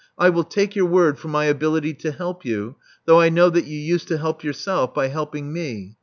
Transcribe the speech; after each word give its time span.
I 0.17 0.31
will 0.31 0.43
take 0.45 0.75
your 0.75 0.87
word 0.87 1.19
for 1.19 1.27
my 1.27 1.45
ability 1.45 1.93
to 1.93 2.09
help 2.11 2.43
you, 2.43 2.75
though 3.05 3.19
I 3.21 3.29
know 3.29 3.51
that 3.51 3.65
you 3.67 3.77
used 3.77 4.07
to 4.07 4.17
help 4.17 4.43
yourself 4.43 4.95
by 4.95 5.09
helping 5.09 5.53
me. 5.53 5.95